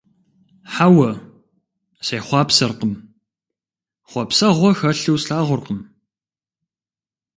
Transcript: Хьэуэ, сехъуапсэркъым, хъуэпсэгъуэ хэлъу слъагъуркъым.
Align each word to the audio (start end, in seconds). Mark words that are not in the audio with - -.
Хьэуэ, 0.73 1.11
сехъуапсэркъым, 2.05 2.93
хъуэпсэгъуэ 4.09 4.71
хэлъу 4.79 5.15
слъагъуркъым. 5.23 5.79